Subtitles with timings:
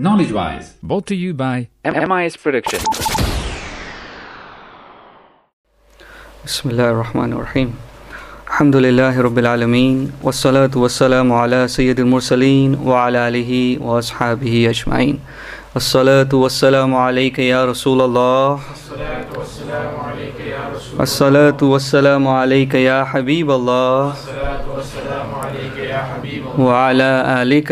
[0.00, 0.76] Knowledge Wise.
[0.82, 2.80] Brought to you by MIS Production.
[6.46, 7.74] بسم الله الرحمن الرحيم
[8.48, 15.20] الحمد لله رب العالمين والصلاة والسلام على سيد المرسلين وعلى آله وأصحابه أجمعين
[15.76, 18.60] الصلاة والسلام عليك يا رسول الله
[21.00, 24.14] الصلاة والسلام عليك يا حبيب الله
[26.58, 27.10] وعلى
[27.42, 27.70] آلك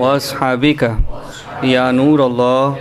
[0.00, 1.09] وأصحابك
[1.62, 2.74] Ya Nur Allah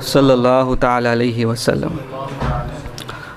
[0.00, 2.00] Sallallahu Ta'ala Wasallam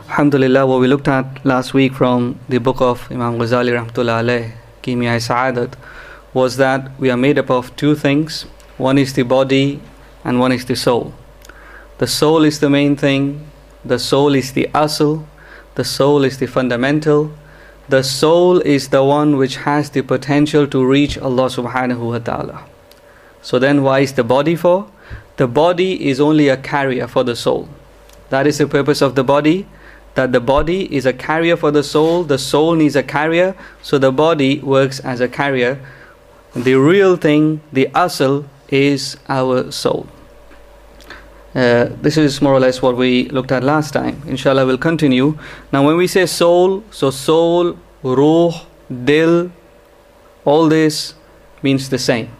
[0.08, 4.52] Alhamdulillah what we looked at last week from the book of Imam Ghazali Rahmatullah Alayh
[4.82, 5.74] Kimia Sa'adat
[6.34, 8.44] was that we are made up of two things.
[8.78, 9.82] One is the body
[10.24, 11.14] and one is the soul.
[11.98, 13.46] The soul is the main thing
[13.84, 15.26] the soul is the asl
[15.76, 17.32] the soul is the fundamental.
[17.90, 22.75] The soul is the one which has the potential to reach Allah subhanahu wa ta'ala.
[23.46, 24.90] So then why is the body for?
[25.38, 27.70] The body is only a carrier for the soul.
[28.30, 29.68] That is the purpose of the body
[30.16, 33.98] that the body is a carrier for the soul, the soul needs a carrier, so
[33.98, 35.80] the body works as a carrier.
[36.56, 40.08] The real thing, the asl, is our soul.
[41.54, 44.24] Uh, this is more or less what we looked at last time.
[44.26, 45.38] Inshallah, we'll continue.
[45.72, 48.54] Now, when we say soul, so soul, ruh,
[48.90, 49.52] dil,
[50.46, 51.14] all this
[51.62, 52.32] means the same.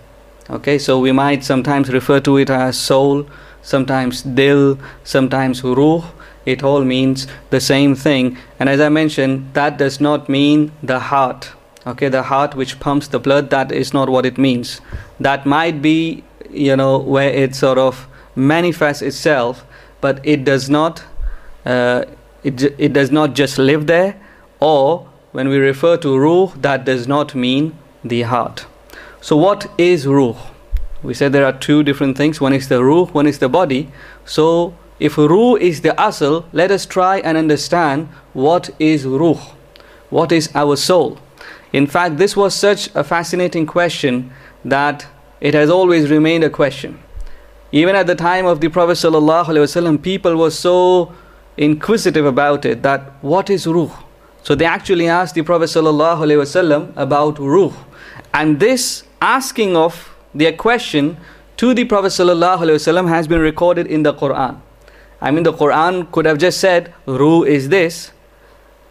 [0.50, 3.28] Okay, so we might sometimes refer to it as soul,
[3.62, 6.04] sometimes dil, sometimes ruh
[6.46, 8.38] it all means the same thing.
[8.60, 11.52] And as I mentioned, that does not mean the heart.
[11.88, 14.82] Okay, the heart which pumps the blood, that is not what it means.
[15.20, 19.66] That might be, you know, where it sort of manifests itself,
[20.02, 21.04] but it does not.
[21.66, 22.06] Uh,
[22.44, 24.20] it, it does not just live there,
[24.60, 28.68] or when we refer to ruh, that does not mean the heart.
[29.26, 30.36] So, what is ruh?
[31.02, 32.40] We said there are two different things.
[32.40, 33.90] One is the ruh, one is the body.
[34.24, 39.42] So, if ruh is the asl, let us try and understand what is ruh,
[40.12, 41.18] what is our soul.
[41.74, 44.32] In fact, this was such a fascinating question
[44.64, 45.08] that
[45.42, 47.00] it has always remained a question.
[47.72, 51.12] Even at the time of the Prophet ﷺ, people were so
[51.58, 53.90] inquisitive about it that what is ruh?
[54.44, 57.74] So they actually asked the Prophet ﷺ about ruh.
[58.32, 61.18] And this asking of their question
[61.58, 64.62] to the Prophet ﷺ has been recorded in the Quran.
[65.20, 68.12] I mean, the Quran could have just said, Ruh is this.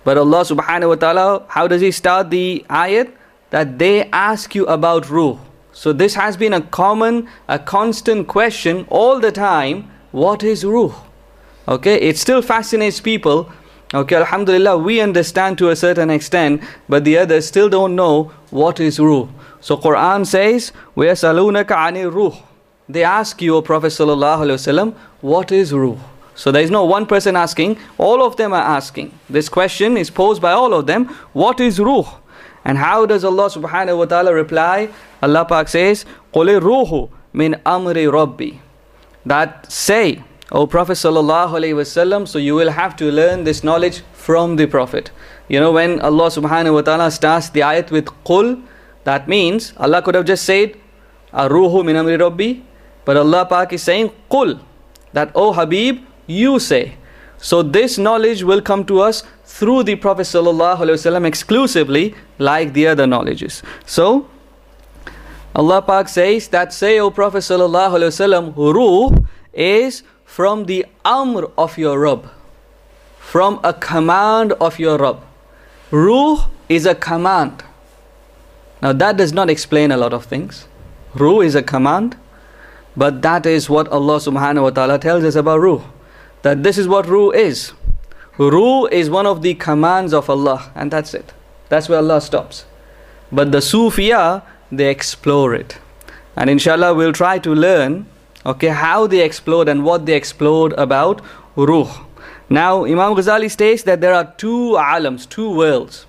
[0.03, 3.13] But Allah subhanahu wa ta'ala, how does He start the ayat?
[3.51, 5.39] That they ask you about Ruh.
[5.73, 9.91] So this has been a common, a constant question all the time.
[10.11, 10.93] What is Ruh?
[11.69, 13.53] Okay, it still fascinates people.
[13.93, 18.81] Okay, Alhamdulillah, we understand to a certain extent, but the others still don't know what
[18.81, 19.29] is Ruh.
[19.64, 22.34] So Quran says, وَيَسَلُونَكَ عَنِ Ruh.
[22.88, 25.98] They ask you, O Prophet Sallallahu Alaihi Wasallam, what is Ruh?
[26.36, 29.12] So there is no one person asking, all of them are asking.
[29.30, 32.06] This question is posed by all of them What is Ruh?
[32.66, 34.90] And how does Allah subhanahu wa ta'ala reply?
[35.22, 38.58] Allah Pak says, قُلِ ruhu min amri rabbi.
[39.26, 44.02] That say, O Prophet sallallahu alaihi wasallam, so you will have to learn this knowledge
[44.14, 45.12] from the Prophet.
[45.48, 48.62] You know, when Allah subhanahu wa ta'ala starts the ayat with qul,
[49.05, 50.77] that means Allah could have just said,
[51.33, 52.61] Ruhu min rabbi,
[53.05, 54.59] but Allah Pak is saying qul,
[55.13, 56.95] that, O Habib, you say.
[57.39, 63.07] So this knowledge will come to us through the Prophet ﷺ exclusively, like the other
[63.07, 63.63] knowledges.
[63.85, 64.29] So
[65.55, 72.01] Allah Pak says that say, O Prophet ﷺ, Ruh is from the Amr of your
[72.01, 72.31] Rabb,
[73.19, 75.23] from a command of your Rabb.
[75.91, 76.39] Ruh
[76.69, 77.63] is a command.
[78.85, 80.69] Now that does not explain a lot of things.
[81.15, 82.19] Ruh is a command,
[82.95, 85.83] but that is what Allah subhanahu wa ta'ala tells us about Ruh
[86.43, 87.73] that this is what Ruh is.
[88.37, 91.33] Ruh is one of the commands of Allah, and that's it.
[91.71, 92.67] That's where Allah stops.
[93.33, 95.79] But the Sufiya, they explore it.
[96.37, 98.05] And inshallah, we'll try to learn
[98.45, 101.23] okay, how they explode and what they explode about
[101.57, 101.89] Ruh.
[102.51, 106.05] Now, Imam Ghazali states that there are two alams, two worlds.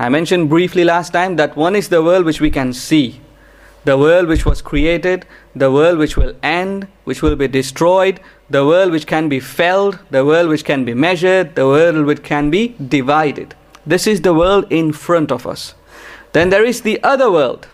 [0.00, 3.20] I mentioned briefly last time that one is the world which we can see,
[3.84, 8.18] the world which was created, the world which will end, which will be destroyed,
[8.48, 12.22] the world which can be felt, the world which can be measured, the world which
[12.22, 13.54] can be divided.
[13.84, 15.74] This is the world in front of us.
[16.32, 17.68] Then there is the other world,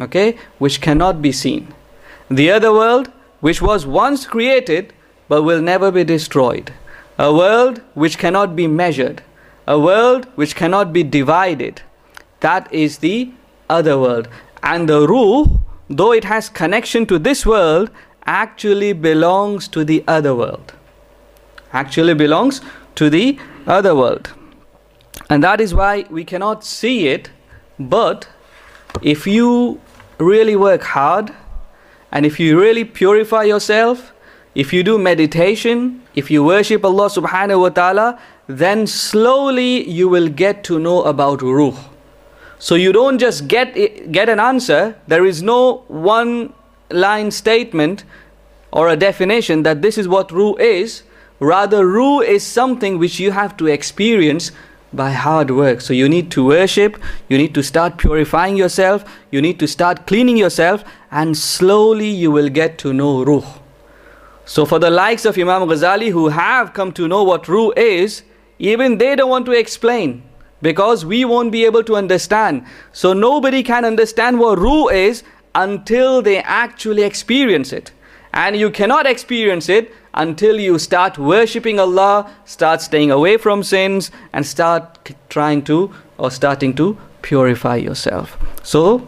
[0.00, 1.72] okay, which cannot be seen.
[2.28, 4.92] The other world which was once created
[5.28, 6.72] but will never be destroyed.
[7.16, 9.22] A world which cannot be measured.
[9.66, 11.82] A world which cannot be divided.
[12.40, 13.32] That is the
[13.68, 14.28] other world.
[14.62, 17.90] And the Ruh though it has connection to this world,
[18.26, 20.72] actually belongs to the other world.
[21.72, 22.60] Actually belongs
[22.94, 24.32] to the other world.
[25.28, 27.30] And that is why we cannot see it,
[27.78, 28.28] but
[29.02, 29.80] if you
[30.18, 31.32] really work hard
[32.12, 34.12] and if you really purify yourself,
[34.54, 40.28] if you do meditation, if you worship Allah subhanahu wa ta'ala, then slowly you will
[40.28, 41.76] get to know about ruh.
[42.58, 43.74] So you don't just get
[44.12, 44.96] get an answer.
[45.06, 46.52] There is no one
[46.90, 48.04] line statement
[48.70, 51.02] or a definition that this is what ruh is.
[51.40, 54.52] Rather, ruh is something which you have to experience
[54.92, 55.80] by hard work.
[55.80, 56.96] So you need to worship,
[57.28, 62.30] you need to start purifying yourself, you need to start cleaning yourself, and slowly you
[62.30, 63.44] will get to know ruh.
[64.44, 68.22] So for the likes of Imam Ghazali who have come to know what ruh is,
[68.58, 70.22] even they don't want to explain
[70.62, 72.64] because we won't be able to understand.
[72.92, 75.22] So nobody can understand what ruh is
[75.54, 77.92] until they actually experience it.
[78.32, 84.10] And you cannot experience it until you start worshipping Allah, start staying away from sins,
[84.32, 88.36] and start trying to or starting to purify yourself.
[88.62, 89.06] So,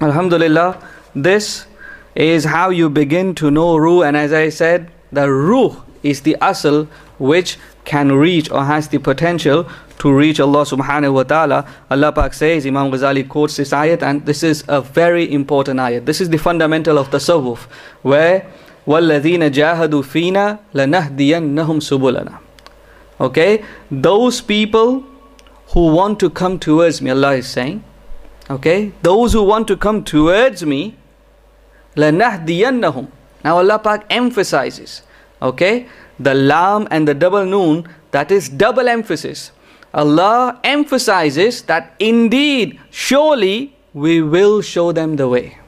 [0.00, 0.82] Alhamdulillah,
[1.14, 1.66] this
[2.14, 4.02] is how you begin to know Ruh.
[4.02, 6.88] And as I said, the Ruh is the asal
[7.18, 7.58] which
[7.89, 9.67] can reach or has the potential
[9.99, 11.65] to reach Allah subhanahu wa ta'ala.
[11.89, 16.05] Allah Pak says, Imam Ghazali quotes this ayat, and this is a very important ayat.
[16.05, 17.67] This is the fundamental of tasawwuf,
[18.01, 18.45] where
[18.87, 22.39] وَالَّذِينَ جَاهَدُوا فِينَا لَنَهْدِيَنَّهُمْ سُبُلَنَا
[23.19, 25.03] Okay, those people
[25.73, 27.83] who want to come towards me, Allah is saying,
[28.49, 30.97] okay, those who want to come towards me,
[31.95, 33.07] لَنَهْدِيَنَّهُمْ
[33.43, 35.01] Now Allah Pak emphasizes,
[35.41, 35.87] okay,
[36.20, 39.50] the lam and the double noon, that is double emphasis.
[39.92, 45.58] Allah emphasizes that indeed, surely we will show them the way.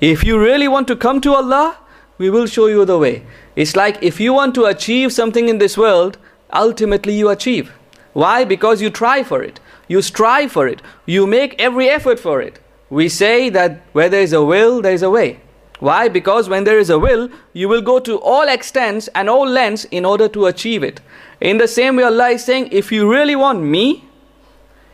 [0.00, 1.78] If you really want to come to Allah,
[2.18, 3.22] we will show you the way.
[3.54, 6.18] It's like if you want to achieve something in this world,
[6.52, 7.72] ultimately you achieve.
[8.12, 8.44] Why?
[8.44, 9.60] Because you try for it.
[9.88, 10.82] You strive for it.
[11.06, 12.58] You make every effort for it.
[12.90, 15.40] We say that where there is a will, there is a way.
[15.78, 16.08] Why?
[16.08, 19.84] Because when there is a will, you will go to all extents and all lengths
[19.90, 21.00] in order to achieve it.
[21.40, 24.04] In the same way, Allah is saying, if you really want me,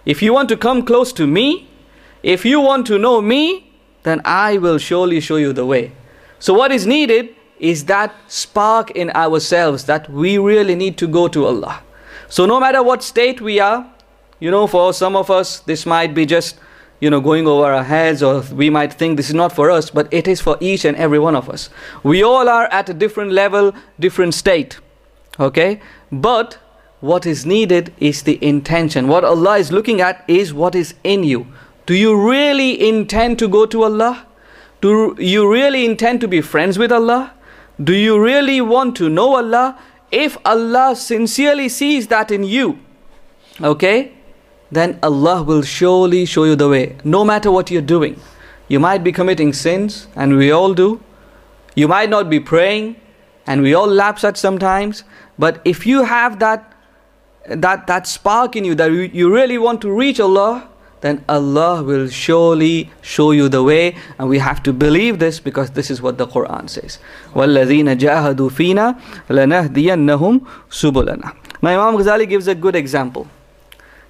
[0.05, 1.69] if you want to come close to me,
[2.23, 5.93] if you want to know me, then I will surely show you the way.
[6.41, 11.29] So, what is needed is that spark in ourselves that we really need to go
[11.29, 11.83] to Allah.
[12.29, 13.87] So, no matter what state we are,
[14.41, 16.59] you know, for some of us, this might be just,
[17.03, 19.91] you know, going over our heads, or we might think this is not for us,
[19.91, 21.69] but it is for each and every one of us.
[22.05, 24.79] We all are at a different level, different state.
[25.41, 25.81] Okay?
[26.13, 26.59] But
[27.01, 29.09] what is needed is the intention.
[29.09, 31.49] What Allah is looking at is what is in you.
[31.87, 34.25] Do you really intend to go to Allah?
[34.81, 37.33] Do you really intend to be friends with Allah?
[37.83, 39.77] Do you really want to know Allah?
[40.13, 42.79] If Allah sincerely sees that in you,
[43.61, 44.13] okay,
[44.72, 48.20] then Allah will surely show you the way, no matter what you're doing.
[48.68, 51.02] You might be committing sins, and we all do.
[51.76, 52.98] You might not be praying,
[53.46, 55.04] and we all lapse at sometimes.
[55.40, 56.74] But if you have that
[57.48, 60.68] that that spark in you that you really want to reach Allah,
[61.00, 63.96] then Allah will surely show you the way.
[64.20, 67.00] And we have to believe this because this is what the Quran says.
[67.34, 68.98] وَالَّذِينَ جَاهَدُوا فِينَا
[69.30, 73.28] لَنَهْدِيَنَّهُمْ سُبُلَنَا Now Imam Ghazali gives a good example.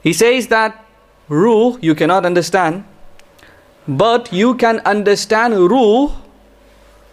[0.02, 0.85] He says that
[1.28, 2.85] ruh you cannot understand,
[3.87, 6.11] but you can understand ruh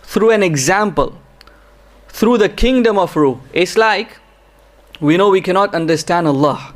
[0.03, 1.15] through an example,
[2.07, 3.37] through the kingdom of ruh.
[3.53, 4.17] It's like
[4.99, 6.73] we know we cannot understand Allah.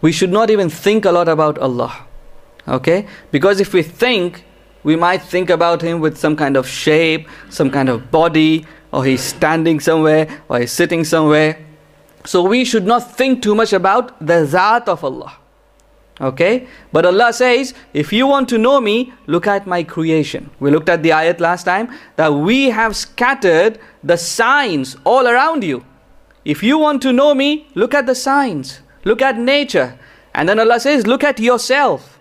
[0.00, 2.06] We should not even think a lot about Allah.
[2.66, 3.06] Okay?
[3.30, 4.44] Because if we think,
[4.84, 9.04] we might think about Him with some kind of shape, some kind of body, or
[9.04, 11.58] He's standing somewhere, or He's sitting somewhere.
[12.24, 15.32] So we should not think too much about the Zat of Allah.
[16.20, 16.66] Okay?
[16.92, 20.50] But Allah says, if you want to know me, look at my creation.
[20.58, 25.62] We looked at the ayat last time that we have scattered the signs all around
[25.62, 25.84] you.
[26.44, 29.98] If you want to know me, look at the signs, look at nature.
[30.34, 32.18] And then Allah says, look at yourself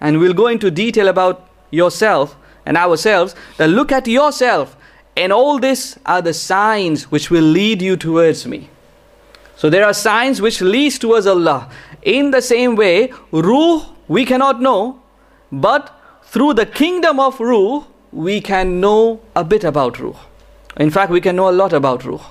[0.00, 4.76] and we'll go into detail about yourself and ourselves, that look at yourself.
[5.16, 8.70] And all this are the signs which will lead you towards me.
[9.60, 11.68] So there are signs which leads towards Allah.
[12.00, 15.02] In the same way, Ruh we cannot know,
[15.52, 20.16] but through the kingdom of Ruh, we can know a bit about Ruh.
[20.78, 22.24] In fact, we can know a lot about Ruh.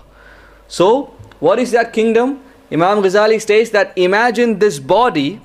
[0.67, 2.41] So, what is that kingdom?
[2.71, 5.39] Imam Ghazali states that imagine this body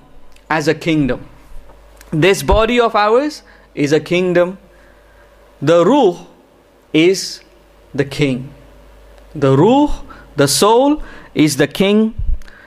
[0.48, 1.28] as a kingdom.
[2.10, 3.42] This body of ours
[3.74, 4.56] is a kingdom.
[5.60, 6.16] the ruh
[6.94, 7.42] is
[7.94, 8.52] the king.
[9.34, 9.92] The ruh,
[10.36, 11.02] the soul,
[11.34, 12.14] is the king.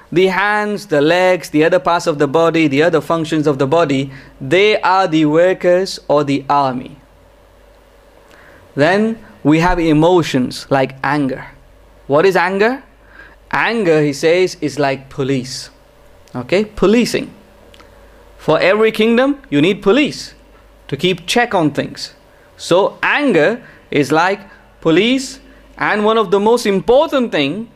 [0.09, 3.67] The hands, the legs, the other parts of the body, the other functions of the
[3.67, 4.09] body,
[4.39, 6.95] they are the workers or the army.
[8.75, 11.47] Then we have emotions like anger.
[12.07, 12.83] What is anger?
[13.51, 15.69] Anger, he says, is like police.
[16.33, 17.33] Okay, policing.
[18.37, 20.35] For every kingdom, you need police
[20.87, 22.13] to keep check on things.
[22.55, 24.39] So anger is like
[24.79, 25.39] police,
[25.77, 27.69] and one of the most important thing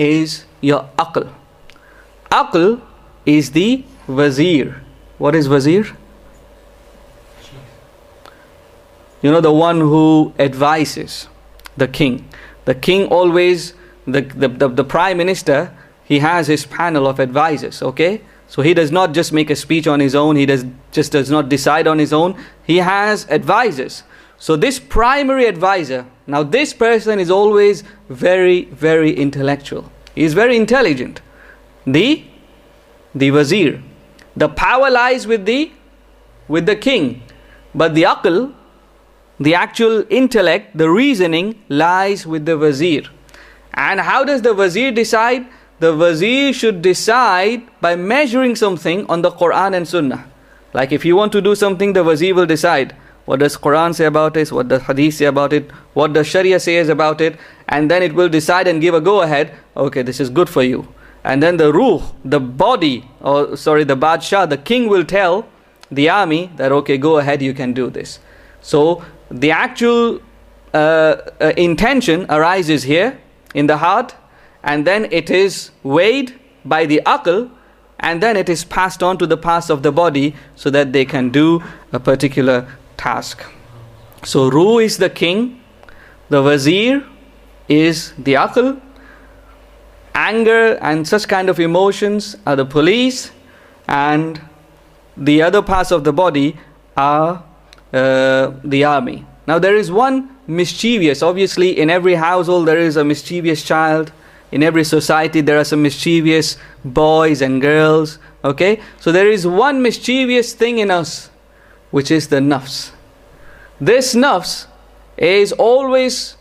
[0.00, 1.30] is your akal.
[2.32, 2.80] Akal
[3.26, 4.80] is the wazir.
[5.18, 5.94] What is wazir?
[9.22, 11.28] You know, the one who advises
[11.76, 12.26] the king.
[12.64, 13.74] The king always,
[14.06, 18.22] the, the, the, the prime minister, he has his panel of advisors, okay?
[18.48, 21.30] So he does not just make a speech on his own, he does, just does
[21.30, 22.42] not decide on his own.
[22.64, 24.02] He has advisors.
[24.38, 29.90] So this primary advisor, now this person is always very, very intellectual.
[30.14, 31.20] He is very intelligent.
[31.86, 32.24] The
[33.14, 33.82] the wazir.
[34.36, 35.72] The power lies with the
[36.48, 37.22] with the king.
[37.74, 38.52] But the akal,
[39.38, 43.02] the actual intellect, the reasoning lies with the wazir.
[43.74, 45.46] And how does the wazir decide?
[45.78, 50.26] The wazir should decide by measuring something on the Quran and Sunnah.
[50.74, 52.94] Like if you want to do something, the wazir will decide.
[53.30, 54.50] What does Quran say about it?
[54.50, 55.70] What does Hadith say about it?
[55.94, 57.36] What does Sharia says about it?
[57.68, 59.54] And then it will decide and give a go ahead.
[59.76, 60.88] Okay, this is good for you.
[61.22, 65.46] And then the ruh, the body, or sorry, the Badshah, the king will tell
[65.92, 68.18] the army that okay, go ahead, you can do this.
[68.62, 70.20] So the actual
[70.74, 70.78] uh,
[71.40, 73.16] uh, intention arises here
[73.54, 74.16] in the heart,
[74.64, 76.34] and then it is weighed
[76.64, 77.48] by the akal,
[78.00, 81.04] and then it is passed on to the parts of the body so that they
[81.04, 82.66] can do a particular
[83.00, 83.44] task.
[84.24, 85.62] So Ruh is the king,
[86.28, 87.02] the wazir
[87.68, 88.80] is the akal,
[90.14, 93.32] anger and such kind of emotions are the police,
[93.88, 94.40] and
[95.16, 96.56] the other parts of the body
[96.96, 97.42] are
[97.92, 99.24] uh, the army.
[99.46, 104.12] Now, there is one mischievous, obviously, in every household there is a mischievous child.
[104.52, 108.18] In every society there are some mischievous boys and girls.
[108.44, 108.80] Okay?
[109.00, 111.29] So, there is one mischievous thing in us,
[111.90, 112.92] which is the nafs.
[113.80, 114.66] This nafs
[115.16, 116.36] is always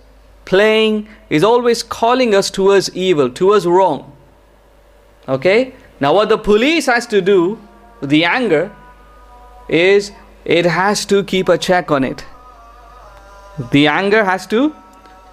[0.46, 4.16] playing, is always calling us towards evil, towards wrong.
[5.28, 5.74] Okay?
[6.00, 7.60] Now, what the police has to do,
[8.02, 8.72] the anger,
[9.68, 10.12] is
[10.46, 12.26] it has to keep a check on it.
[13.72, 14.76] The anger has to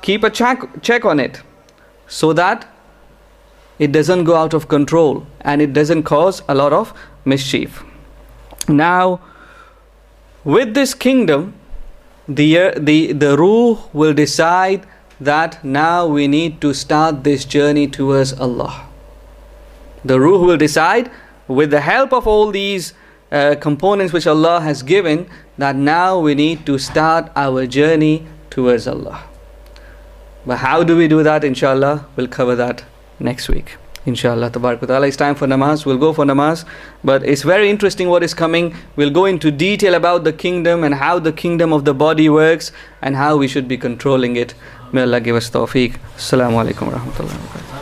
[0.02, 1.42] keep a check, check on it
[2.08, 2.68] so that
[3.78, 6.92] it doesn't go out of control and it doesn't cause a lot of
[7.25, 7.82] mischief.
[8.68, 9.20] Now,
[10.46, 11.54] with this kingdom,
[12.28, 14.86] the, the, the Ruh will decide
[15.20, 18.86] that now we need to start this journey towards Allah.
[20.04, 21.10] The Ruh will decide
[21.48, 22.94] with the help of all these
[23.32, 28.86] uh, components which Allah has given that now we need to start our journey towards
[28.86, 29.24] Allah.
[30.46, 31.42] But how do we do that?
[31.42, 32.84] Inshallah, we'll cover that
[33.18, 33.76] next week.
[34.06, 35.06] Inshallah, ta'ala.
[35.08, 35.84] It's time for namaz.
[35.84, 36.64] We'll go for namaz.
[37.02, 38.75] But it's very interesting what is coming.
[38.94, 42.70] We'll go into detail about the kingdom and how the kingdom of the body works
[43.02, 44.54] and how we should be controlling it.
[44.92, 45.98] May Allah give us tawfiq.
[46.16, 47.75] Assalamu alaikum rahmatullahi wa barakatuh.